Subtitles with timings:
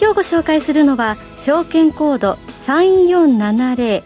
[0.00, 2.32] 今日ご紹介するのは証券コード
[2.66, 4.02] 3470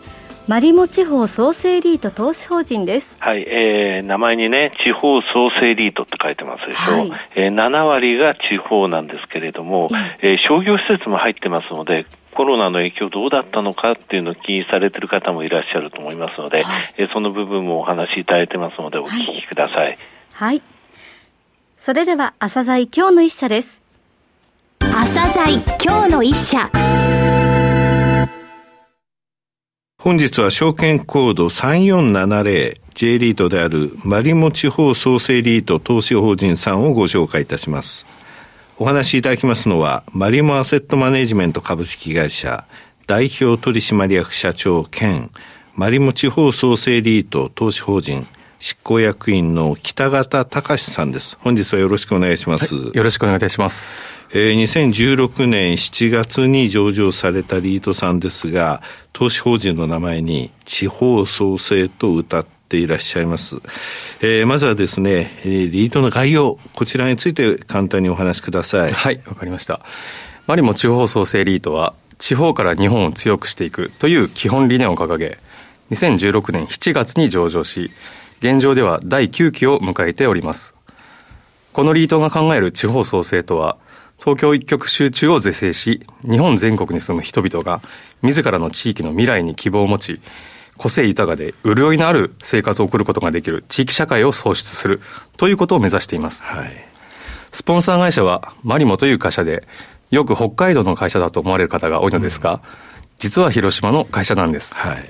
[0.49, 3.17] マリモ地方創生リート投資法人です。
[3.21, 6.93] はい、えー、名前にね、地方創生リートって書いてますでしょ。
[6.93, 9.91] はい、えー、7割が地方なんですけれども、
[10.23, 19.87] えー、商業施設も入ってますので、コロナの影響どうだったのかっていうのを気にされてる方もいらっしゃると思いますので、はい、えー、その部分もお話しいただいてますので、お聞きください。
[19.87, 19.99] はい。
[20.33, 20.63] はい、
[21.79, 23.88] それでは、朝鮮今日の一社です。
[24.93, 26.71] 朝鮮今日の一社。
[29.99, 38.07] 本日は証券コード 3470J リートであるマリモ地方創生リート投資法人さんをご紹介いたします。
[38.79, 42.67] お話しいただきますのは、マリモアセットマネジメント株式会社
[43.07, 45.31] 代表取締役社長兼
[45.75, 48.27] マリモ地方創生リート投資法人
[48.61, 51.37] 執行役員の北方隆さんです。
[51.41, 52.75] 本日はよろしくお願いします。
[52.75, 54.15] はい、よろしくお願いいたします。
[54.33, 63.57] えー、2016年7月に上場されたリートさんですが、投資法人の名前に地方創生と歌っていらっしゃいます。
[64.23, 68.93] えー、まずはですね、リートの概要、こちらについて簡単にお話しください。
[68.93, 69.83] はい、わかりました。
[70.49, 75.39] マリモ地方創生リートは、地方から日本を強くしていくという基本理念を掲げ、
[75.93, 77.93] 2016年7月に上場し、
[78.41, 80.75] 現状では第9期を迎えております。
[81.73, 83.77] このリートが考える地方創生とは、
[84.19, 87.81] 東京一極集中を是正し、日本全国に住む人々が
[88.23, 90.21] 自らの地域の未来に希望を持ち、
[90.77, 95.01] 個性豊かで潤いのある生活を送ることができる地域社会を創出する
[95.37, 96.45] ということを目指しています。
[96.45, 96.71] はい、
[97.53, 99.67] スポンサー会社はマリモという会社で、
[100.11, 102.61] よく北海道の会社だと思われる方が多いのですが、うん、
[103.19, 104.75] 実は広島の会社なんです。
[104.75, 105.05] はい、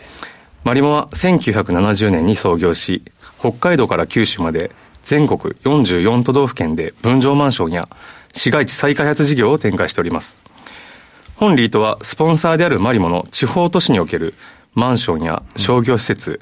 [0.69, 3.03] マリモは1970年に創業し、
[3.39, 4.71] 北海道から九州まで
[5.03, 7.89] 全国44都道府県で分譲マンションや
[8.35, 10.37] 市街地再開発事業を展開しております。
[11.37, 14.35] 本リートはスポンサーであるマリモの地方都市における
[14.75, 16.39] マンションや商業施設、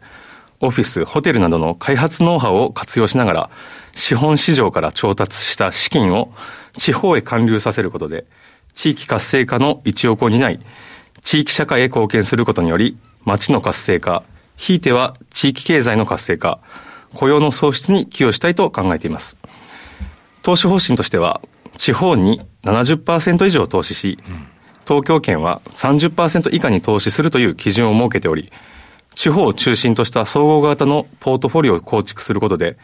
[0.59, 3.51] オフィス、ホテルなどの開発ノウハウを活用しながら、
[3.95, 6.33] 資本市場から調達した資金を
[6.77, 8.25] 地方へ還流させることで、
[8.75, 10.59] 地域活性化の一翼を担い、
[11.23, 14.23] 地域社会へ貢献することにより、町の活性化、
[14.57, 16.61] ひいては地域経済の活性化、
[17.13, 19.37] 雇用の創出に寄与したいと考えています。
[20.43, 21.43] 投資方針としては、
[21.77, 24.19] 地方に70%以上投資し、
[24.87, 28.51] 東京圏は30%以下に投資するという基準を設けており、
[29.15, 32.77] 地方を中心とした総合型のポートフォリオを構築することで、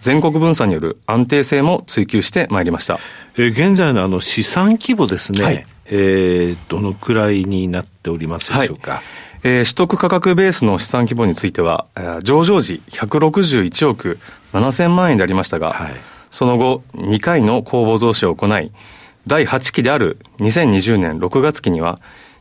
[0.00, 2.98] 全国分散による安定性も追求してまいりました。
[3.36, 8.92] えー、現在のあの資産規模ですね、はい、えー、どのくらいになっておりますでしょうか？
[8.92, 9.02] はい
[9.44, 14.18] えー、取得価格ベースの資産規模については、えー、上場時161億
[14.52, 15.94] 7000万円でありましたが、はい、
[16.30, 18.72] その後2回の公募増資を行い、
[19.26, 21.98] 第8期である2020年6月期には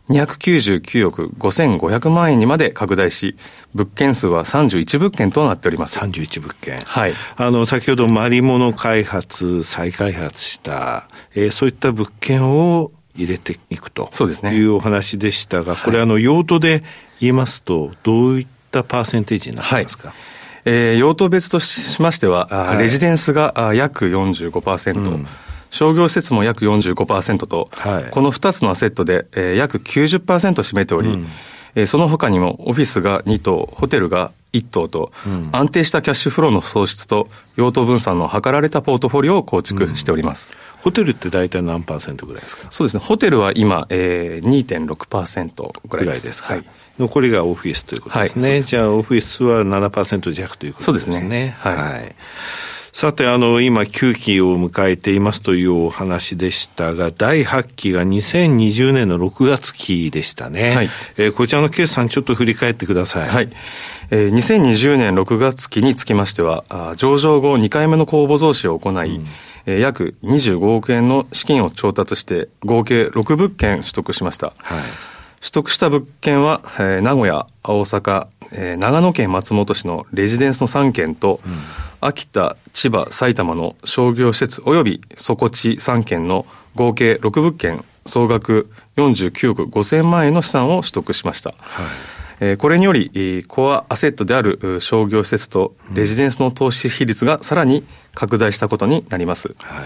[0.10, 3.38] 299億5500万円にまで拡大し、
[3.74, 6.00] 物件数は31物件となっております。
[6.00, 6.78] 31物件。
[6.80, 7.14] はい。
[7.38, 14.56] あの、先ほどマリモノ開発、再開発した、えー、そういった物件を入れていくとそうですね。
[14.56, 16.84] いうお話でしたが、これ、あの用途で
[17.20, 20.18] 言いますと、どういったパーセンテージになってますか、はい。
[20.66, 25.28] えー、用途別としましては、はい、レジデンスが約45%、うん、
[25.70, 30.24] 商業施設も約45%と、はい、この2つのアセットで、えー、約90%
[30.56, 31.28] 占めており、うん、
[31.76, 40.52] えー、その他にもオフィスが2棟、ホテルが1棟と、うん、安定したキャッシュフローの創出と用途分散の図られたポートフォリオを構築しております。
[40.54, 42.66] うんホテルって大体何パーセントぐらいですか？
[42.72, 46.26] そうですね、ホテルは今、えー、2.6%ぐらいです。
[46.26, 46.66] ですはい。
[46.98, 48.50] 残りがオフィスということですね。
[48.50, 51.14] はい、じゃあ、オフィスは7%弱ということですね。
[51.14, 51.56] そうですね。
[51.60, 51.76] はい。
[51.76, 52.16] はい、
[52.94, 60.76] さて、あの、今、9期を迎えていますというお話でしたが、第8期が2020年の6月期でしたね。
[60.76, 60.90] はい。
[61.18, 63.30] えー、こちらの決算、ちょっと振り返ってください。
[63.30, 63.50] はい。
[64.12, 69.28] えー、2020年6月期につきましては、あ上場後2回目の公募増資を行い、うん
[69.66, 74.54] えー、約25億円の資金を調達して合計6物件取得しました。
[74.58, 74.82] はい、
[75.42, 81.52] 取得した物件は、えー、名古屋、大阪、えー、長野県松本市のレジデンスの3件と、うん、
[82.00, 86.46] 秋田、千葉、埼玉の商業施設及び底地3件の
[86.76, 91.54] 合計6物件総額49億5000万円の資産を取得しました。
[91.58, 91.86] はい
[92.44, 97.84] えこれにより、コアアセットである商業施設とレジデンスの投資比率がさらに
[98.16, 99.56] 拡大したことになります。
[99.60, 99.86] はい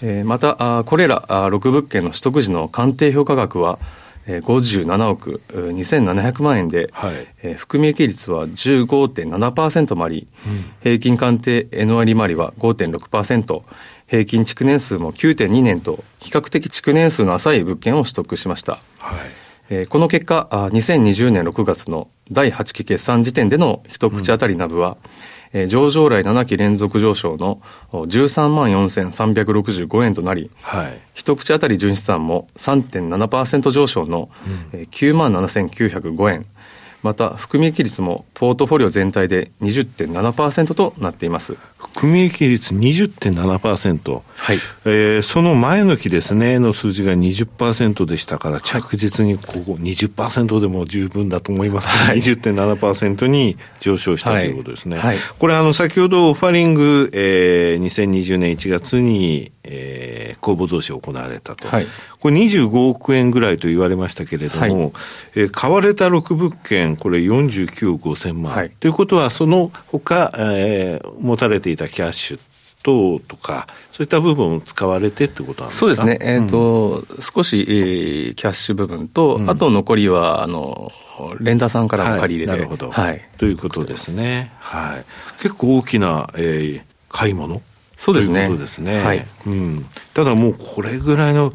[0.00, 3.78] えまた、これら6物件の取得時の鑑定評価額は、
[4.26, 13.62] 57億2700万円で、はい、えー、含み益率は15.7%もあり、うん、平均鑑定 N 利回りは5.6%、
[14.06, 18.78] 平均築年数も9.2年と、比較的築年数の浅い物件を取得しました。
[18.98, 19.18] はい。
[19.70, 24.96] えー、この結果、2020年6月の第8期決算時点での一口当たりナブは、
[25.28, 27.62] うんえー、上場来7期連続上昇の
[27.92, 34.28] 13万4365円となり、はい、一口当たり純資産も3.7%上昇の、
[34.72, 36.46] うん、9万7905円、
[37.02, 41.56] また含み益率もポートフォリオ全体で20.7%となっています。
[41.88, 44.58] 含み益率20.7%、はい。
[44.84, 51.88] えー、その前の期ですね、の数字が20%でしたから、着実にここ20%でも十分だと思います。
[51.88, 54.98] けど、はい、20.7%に上昇したということですね。
[54.98, 61.68] はい、これ、あの、先ほどオファリング、えー、2020年1月に、えー、公募増資を行われたと。
[61.68, 61.86] はい、
[62.20, 64.92] これ25億円ぐらいと言われましたけれども、はい、
[65.36, 68.52] えー、買われた6物件、これ49億5000万。
[68.52, 72.40] はい、ということは、その他、えー、持たれていたキャッシュ
[72.82, 75.80] 等とか、そういった部分を使われてってことなんですか？
[75.80, 76.18] そうですね。
[76.20, 80.90] えっ、ー、と、うん、少し、えー、キャッシュ部分と、うん、あと残りは、あの、
[81.40, 82.90] レンダーさんから借り入れて、はい、なるほど。
[82.90, 83.20] はい。
[83.38, 84.52] ということですね。
[84.58, 85.04] はい。
[85.40, 87.62] 結構大きな、えー、買い物？
[87.96, 88.40] そうですね。
[88.40, 89.02] ということですね。
[89.02, 89.24] はい。
[89.46, 89.86] うん。
[90.12, 91.52] ただもうこれぐらいの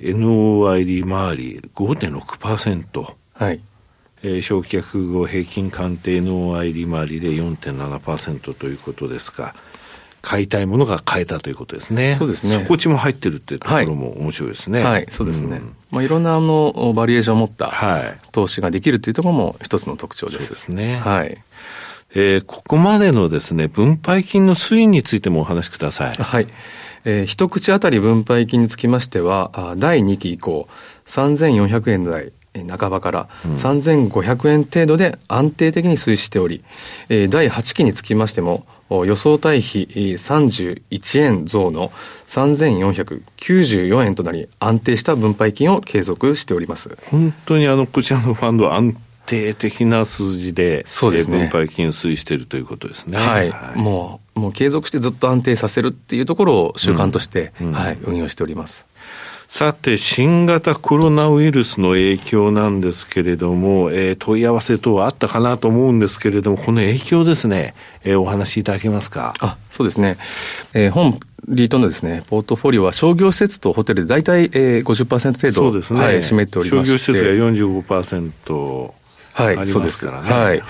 [0.00, 3.14] NOI 利回り5.6%。
[3.34, 3.60] はい。
[4.22, 9.54] えー、償却後平均鑑定の愛利回りで4.7%ということですが、
[10.22, 12.12] 買いたいものが買えたということですね。
[12.12, 12.62] そうですね。
[12.64, 14.84] 底地も入ってるっていうところも面白いですね。
[14.84, 15.56] はい、はい、そうですね。
[15.56, 17.72] うん、まあいろんなあのバリエーションを持った
[18.32, 20.46] 投資ができるというところも一つの特徴です。
[20.46, 20.96] そうですね。
[20.96, 21.38] はい。
[22.12, 26.14] えー、ここまでのですね、分配金の推移についてもお話しください。
[26.14, 26.48] はい。
[27.04, 30.68] えー、一口当たり分配金につきましては、第2期以降、
[31.06, 32.32] 3400円台
[32.68, 36.62] 半ばから3500円程度で安定的に推移しており、
[37.08, 41.92] うん、第8期につきましても、予想対比31円増の
[42.26, 46.98] 3494円となり、安定した分配金を継続しております。
[47.10, 48.96] 本当にあの、こちらのファンドは安
[49.26, 51.38] 定的な数字で、そうですね。
[51.38, 53.16] 分配金を推移しているということですね。
[53.16, 53.50] はい。
[53.50, 58.86] はい、もう、もう継続してずっと安定させるっていうところを習慣として、うん、はい、運用しております。
[59.52, 67.74] さて、新型コロナウイルスの影響なんですけれども、えー、問い合わせ等はあったかなと思うんですけれども、この影響ですね、
[68.04, 69.34] えー、お話しいただけますか？
[69.40, 70.18] あ、そうですね。
[70.72, 71.18] えー、本
[71.48, 76.86] リートのですね、ポートフォリオは商業施設とホテルで大体、えー、50%程度、そうですね、はい、占めておりまして。
[76.86, 78.99] 商業施設が45%。
[79.40, 80.30] はい、そうですからね。
[80.30, 80.44] はい。
[80.44, 80.62] はい、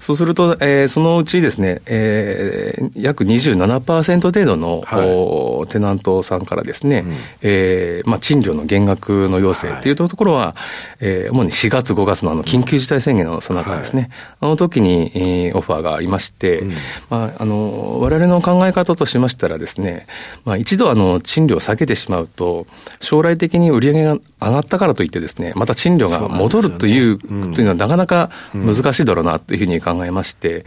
[0.00, 10.54] そうすると、えー、そのうちですね、えー、約27%程度の、はい、テナントさんからですね、うん、えー、まあ、賃料の減額の要請っていうところは、はい、
[11.00, 14.10] えー、主に4月、5月のあの緊急事態宣言のさなかですね、はい、
[14.40, 16.72] あの時に、えー、オファーがありまして、うん、
[17.10, 20.06] まあ、あの、我々の考え方としましたらですね、
[20.44, 22.66] まあ、一度あの、賃料を下げてしまうと、
[23.00, 27.22] 将来的に売り上げが上がったからといってですね、また賃料が戻るという、ね。
[27.30, 30.66] うん、というのはなかなかか難しいだろうなというふうに考えまして、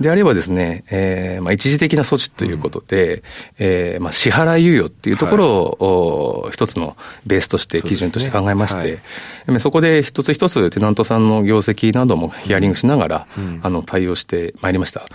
[0.00, 3.22] であればですね、えーまあ、一時的な措置ということで、うん、
[3.58, 6.96] えー、まあ、支払い猶予っていうところを、はい、一つの
[7.26, 8.98] ベースとして基準として考えまして、そ、ね
[9.46, 15.00] はい、そこで一つ一つテナントさんの業績などもヒアリングしながら、うん、あの対応してまいりました。
[15.00, 15.08] はい。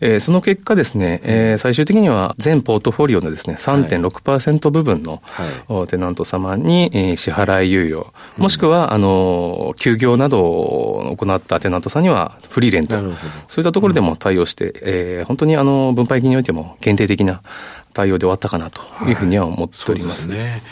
[0.00, 12.96] えー、その結果ですね、えー、最終的には全ポートフォリオのですね、3.6%部分の、はい、テナント様に、えー、支払い猶予、もしくは、あの、休業などを行ったテナントさんにはフリーレント、
[13.48, 17.42] そういったところでも対応して、うん、えー、本当にあの分配金においても限定的な
[17.92, 20.28] 対応で終わったかなというふうには思っております。
[20.28, 20.62] はい、ねはい、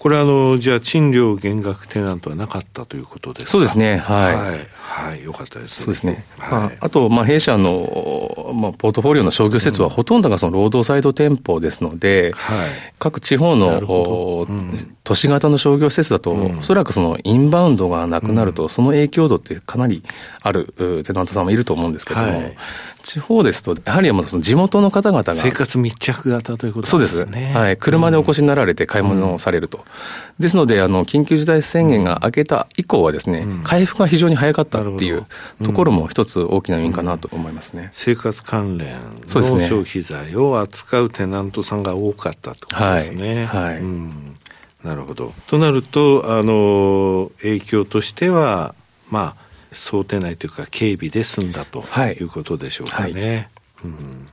[0.00, 3.50] これあの、じゃあ賃料減額テナントはなかったということですか？
[3.50, 4.34] そうですね、はい。
[4.34, 6.24] はい、はい、よかったです、ね、そうですね。
[6.38, 20.02] はい、まあ、あと、まあ、弊社の、まあ、ポートフォリオの商業施設はほとんどがその労働サイド店舗ですので、はい、各地方の、うん、都市型の商業施設だと、うん、おそらくそのインバウンドがなくなると、その影響度ってかなり
[20.40, 22.56] あるテナントさんもいると思うんですけども、はい
[23.02, 25.34] 地方ですと、やはりその地元の方々が。
[25.34, 27.24] 生活密着型ということですね。
[27.24, 27.56] そうです。
[27.56, 27.78] はい。
[27.78, 29.86] 車でお越しになられて買い物をされると。
[30.38, 35.26] うん、ですので、あの、緊急事態宣言が明けた以降はですね、うん、回復が非常に早かったっていう
[35.64, 37.90] ところも一つ大きな要因かなと思いますね。
[37.92, 43.44] 生活関連の消費財を扱うテナントさんが多かったってことですね。
[43.46, 43.74] はい。
[43.74, 43.82] はい
[44.82, 45.34] なるほど。
[45.46, 48.74] となると、あの、影響としては、
[49.10, 53.50] まあ、想定内というか、警備で済んだということでしょうかね。
[53.76, 54.28] はいうん、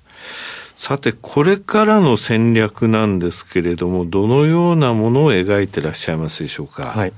[0.77, 6.85] さて、これからの戦略なんですけれども、どのようなものを描いてらっしゃいますでしょうか？
[6.85, 7.13] はい。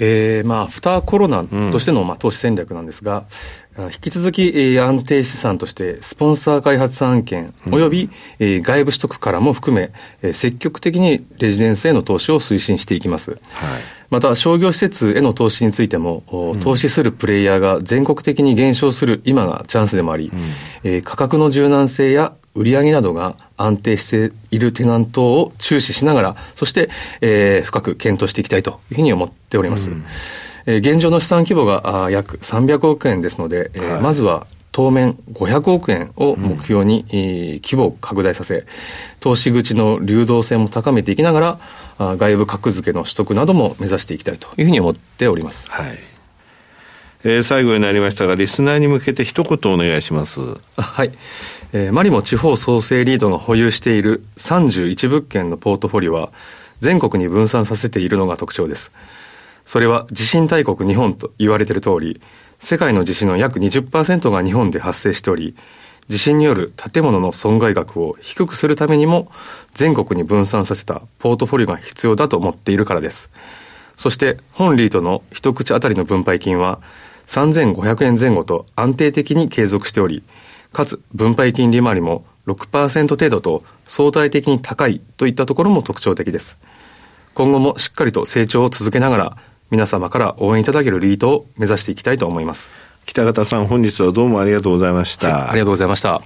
[0.00, 3.26] えー、まあ、アフターコロナとしての、まあ、投資戦略なんですが、
[3.78, 9.92] 引き続き、えー、安定資産として、スポンサー開発案件、および、えー、外部取得からも含め、
[10.22, 13.30] えー、積極的にレジデンスへの投資を推進していきます。
[13.30, 13.40] はい、
[14.10, 20.40] また、商業施設への投資についても、うん、投資するプレイヤーが全国的に減少する今がチャンスでもあり、うん、
[20.82, 26.90] えー、価格の柔軟性や売上などが安定しているテナントを注視しながら、そして、
[27.20, 29.90] えー、深く検討していきたいというふうに思っております。
[29.90, 30.04] うん
[30.66, 37.06] えー、現状の資産規模があ約300億円ですので、えー、はい、まずは当面500億円を目標に、うん、
[37.62, 38.66] 規模を拡大させ、
[39.18, 41.60] 投資口の流動性も高めていきながら、
[41.98, 45.70] あ外部格付けの取得なども目指していきたいというふうに思っております。
[45.70, 45.98] はい。
[47.22, 50.40] えー、最後になりましたが、リスナーに向けて一言お願いします。
[50.76, 51.12] はい。
[51.72, 56.32] えー、マリモ地方創生リードが保有している31物件のポートフォリオは、
[56.80, 58.90] 全国に分散させているのが特徴です。
[59.64, 62.20] それは地震大国日本と言われている通り、
[62.58, 65.54] 世界の地震の約20%が日本で発生しており、
[66.08, 69.30] 地震による建物の損害額を低くするためにも、
[69.72, 73.30] 全国に分散させたポートフォリオが必要だと思っているからです。
[73.94, 76.80] そして、本リートの一口当たりの分配金は、
[77.28, 80.24] 3500円前後と安定的に継続しており、
[80.72, 86.58] かつ分配金利回りも6%程度と相対的に高いといったところも特徴的です。
[87.34, 89.36] 今後もしっかりと成長を続けながら、
[89.70, 92.76] 皆様から応援いただけるリートを目指していきたいと思います。
[93.06, 95.28] 北方さん、本日はどうもありがとうございました。
[95.28, 96.22] はい、ありがとうございました。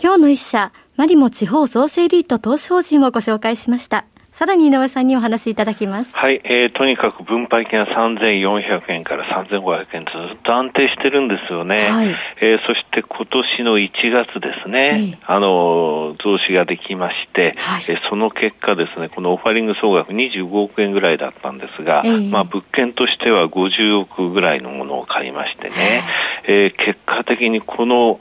[0.00, 4.04] 今日の一社、マリモ地方創生リート投資法人をご紹介しました。
[4.38, 6.16] さらに井上さんにお話しいただきます。
[6.16, 11.90] はい、えー、とにかく分配金は3400円から3500円ずっと安定してるんですよね。
[11.90, 12.06] はい、
[12.40, 26.04] えー、そして今年の1月ですね、あの、増資ができまして、はい、えー、その結果ですね、このオファリング総額25億円ぐらいだったんですが、まあ物件としては50億ぐらいのものを買いましてね、
[26.44, 28.20] えー、結果的にこの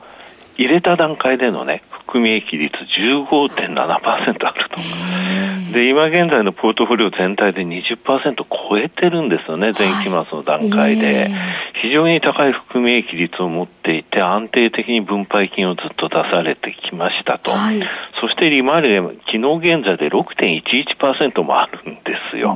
[0.57, 2.73] 入れた段階でのね、含み益率
[3.29, 5.73] 15.7%あると。
[5.73, 7.97] で、今現在のポートフォリオ全体で20%
[8.69, 11.29] 超えてるんですよね、前期末の段階で。
[11.81, 17.51] 非常に高い含み益率を持っていて、安定的に分配金をずっと出されてきましたと。
[17.51, 17.79] はい、
[18.19, 22.55] そして利回りで昨日現在で6.11%もあるんですよ。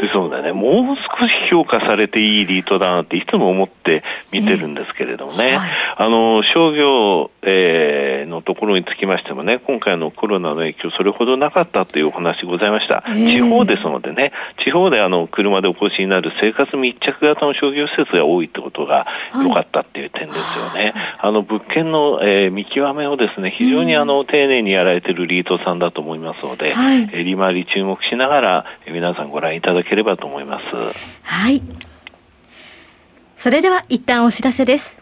[0.00, 5.56] ですのでね、もう少し評価されていいリートだなっていつも思って見てるんですけれどもね。
[5.56, 13.04] はい、あの、商業、えー、のところにつきましてもね、今回のコロナの影響それほどなかったというお話ございました。
[13.06, 14.32] 地方ですのでね、
[14.64, 20.92] 地方であの、車でお越しになる生活密着型の商業施設が多いってことが良かったっていう点ですよね。
[20.94, 30.76] はい、あの、物件の、えー、見極めをですね、非常にあの、丁寧にやられてるリートさんだと思いますので、はい、え利回り注目しながら、皆さんご覧いただければと思います。
[31.22, 31.62] はい。
[33.36, 35.01] それでは一旦お知らせです。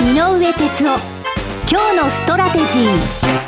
[0.00, 0.98] 井上哲夫
[1.70, 3.40] 今日のストラテジー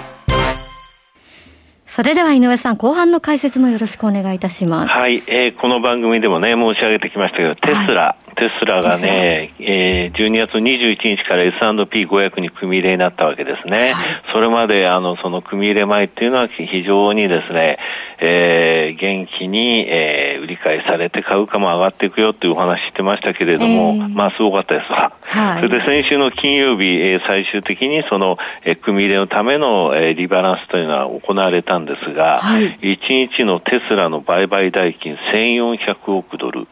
[1.86, 4.92] それでは井上さん、後半の解説もよろしくお願いいたします。
[4.92, 13.92] はい、えー、この番組でもね、申し上げてきましたけど、テスラ、はい、テスラがね、えー、12月21日から S&P500 に組み入れになったわけですね。
[13.92, 17.78] はい、それまで、あの、その組み入れ前っていうのは非常にですね、
[18.24, 25.12] えー、元気に、えー、売り買いされて株価も上がっていくよっていうお話してましたけれども、えー、まあすごかったですわ。
[25.22, 36.68] はい、それで先週の金曜日、えー、最終的にその、えー、組み入れのための、えー、リバランスというのは行われたんですが、はい、1日のテスラの売買代金1400億ドル、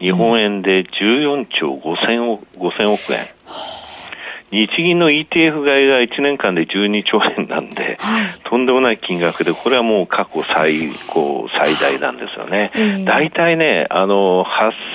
[0.00, 3.26] 日本円で14兆5000億 ,5000 億円。
[4.54, 12.70] 日銀の ETF 買いが1年間で12兆円なんで、はい、とんでもない金額で、これはもう過去最高、最大なんですよね。
[13.04, 14.44] 大体ね、あの、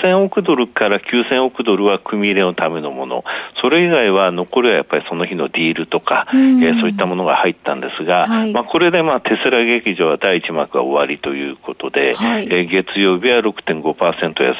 [0.01, 3.25] 8000億ドルから9000億ドルは組み入れのためのもの、
[3.61, 13.83] それ以外は残りはやっぱりその日のディールとか、えー、そういったものが入ったんですが、はい、まあ、これでまあテスラ劇場は第1幕は終わりということで、はい、えー、月曜日は6.5%
[14.43, 14.55] 安、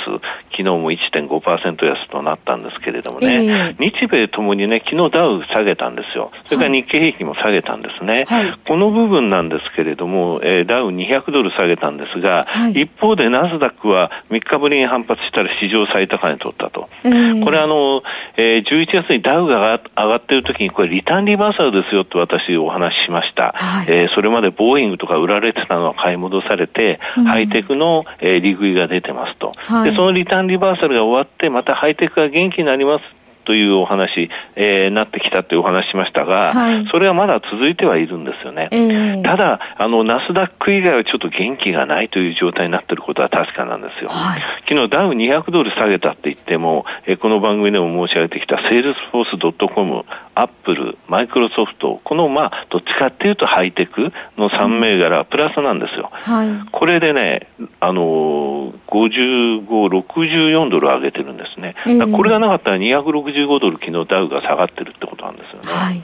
[0.51, 6.31] 昨日も1.5%安となったんですけれどもね、えー、日米ともにね、昨日ダウ下げたんですよ。
[6.45, 8.25] それから日経平均も下げたんですね。
[8.27, 16.89] はい、この部分なんですけれども、えー、ダウ200ドル下げたんですが、はい、一方でナスダックは3日ぶりに反発したら史上最高値取ったと。
[17.03, 18.01] えー、これあの、
[18.37, 23.53] えー、11月にダウが上がっている時にこれリターンリバーサルですよって私お話ししました。
[23.55, 29.95] はい、えー、それまでボーイングとか売られてたのは買い戻されて、うん、ハイテクの、えー、利食いが出てますと、はい、で。
[29.95, 33.18] そのリターンリバーサルが終わって、またハイテクが元気になります
[33.49, 38.69] というお話、えー、なってきたというお話しましたが、はい、それはまだ続いてはいるんですよね。
[38.71, 44.11] えー、ただ、あの、ナスダック以外はちょっと元気がないという状態になっていることは確かなんですよ。
[44.11, 56.11] はい、昨日ダウ200ドル下げたって言っても、えー、この番組でも申し上げてきたセールスフォース .com、アップル、マイクロソフト、この、まあ、どっちかっていうとハイテクの3銘柄、プラスなんですよ。
[56.13, 57.47] はい、これでね、
[57.81, 61.75] あのー、55、64ドル上げてるんですね。
[62.11, 65.71] これがなかったら260 1 5ドル、昨日ダウが下がってるってことなんですよね。
[65.71, 66.01] はい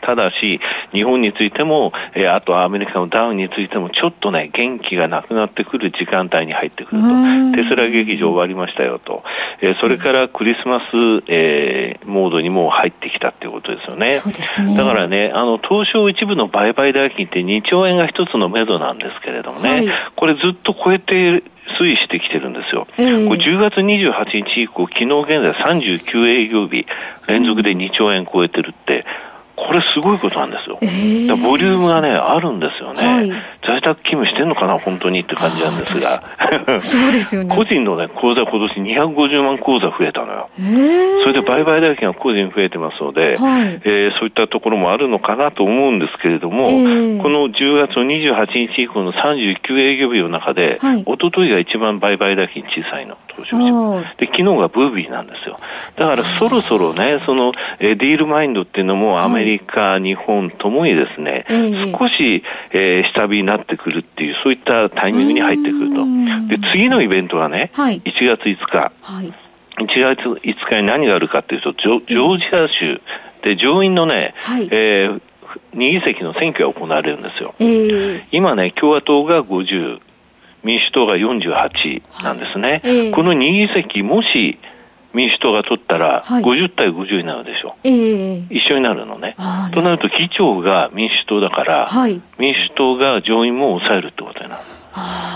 [0.00, 0.60] ただし、
[0.92, 7.08] 日本についても、えー、あとアメリカのダウンについても、ちょっとね、元気がなくなってくる時間帯に入ってくると、
[7.54, 9.22] テスラ劇場終わりましたよと、
[9.62, 10.84] えー、それからクリスマス、
[11.28, 14.08] えー、モードにも入ってきたっていうことですよね。
[14.08, 14.76] ね。
[14.76, 21.42] だからね、あの、東証一部の売買代金って2兆円が一つの目処なんですけれどもね、はい、これずっと超えて
[21.80, 22.86] 推移してきてるんですよ。
[22.96, 26.86] えー、これ10月28日以降、昨日現在39営業日
[27.28, 29.04] 連続で2兆円超えてるって、
[29.68, 30.78] これすごいことなんですよ。
[30.80, 33.04] えー、ボリュームがね、あるんですよね。
[33.04, 36.22] はい、在宅勤務してんのかな、本当にって感じなんですが。
[36.80, 37.52] そうですよね。
[37.54, 40.48] 個人のね、口座今年250万口座増えたのよ。
[40.58, 55.58] えー、それで売買代金が個人増えてますので、はい、えー、そういったところもあるのかなと思うんですけれども、えー、この10月の28日以降の39営業日の中で、はい、一昨日が一番売買代金小さいの、東証で、昨日がブービーなんですよ。
[55.96, 66.04] だからそろそろね、その、えー、ディールマインドっていうのもアメリカリカ、日本ともにですね、えー、少し、えー、下火になってくるっていう、そういったタイミングに入ってくると。
[66.48, 68.92] で、次のイベントはね、はい、1月5日。
[69.02, 69.34] はい、1
[70.00, 73.00] 月5日に何があるかっていうと、ジョジョージア州。
[73.42, 75.20] で上院のね、はい、えー、
[75.74, 77.54] 2議席の選挙が行われるんですよ。
[77.60, 80.00] えー、今ね、共和党が50、
[80.64, 82.68] 民主党が48なんですね。
[82.70, 82.80] はい。
[82.82, 84.58] えー、この2議席、もし、
[85.14, 89.36] 民主党が取ったら、50対50になるでしょ、はい、一緒になるのね。
[89.72, 94.62] となると、議長が民主党だから、はい、民主党が上院も抑えるってことになる。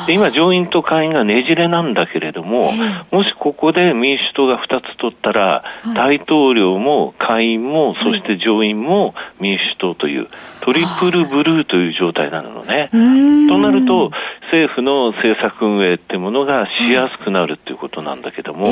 [0.06, 2.72] で今、上院と下院がねじれなんだけれども、
[3.12, 10.28] もしここで民主党が2つ取ったら、大統領も下院も、そして上院も民主党という、
[10.62, 12.88] トリプルブルーという状態なのね。
[12.90, 14.10] となると、
[14.52, 18.66] 政府の政策運営ってものがしやすくなるっていうことなんだけども、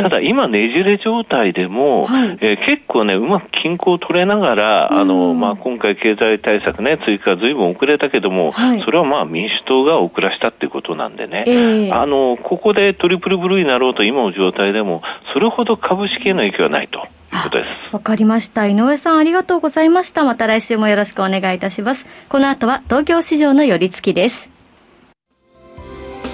[0.00, 2.06] ただ今ねじれ状態でも、
[2.40, 17.08] えー、結構ね、うまく均衡を取れながら、あの、まあ、今回経済対策ね、追加ずいぶん遅れたけども、それはまあ民主党が遅らしたっていうことなんでね、あの、ここでトリプルブルーになろうと今の状態でも、それほど株式への影響はないと。
[17.90, 18.68] わかりました。
[18.68, 20.22] 井上さんありがとうございました。
[20.22, 22.06] また来週もよろしくお願いいたします。
[22.28, 24.53] この後は東京市場の寄り付きです。